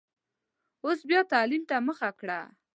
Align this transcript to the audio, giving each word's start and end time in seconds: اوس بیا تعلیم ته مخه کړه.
اوس 0.83 0.99
بیا 1.09 1.21
تعلیم 1.31 1.63
ته 1.69 1.75
مخه 1.87 2.09
کړه. 2.19 2.39